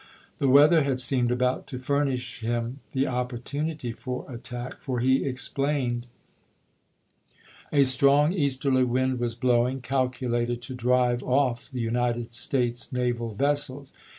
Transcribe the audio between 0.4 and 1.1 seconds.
weather had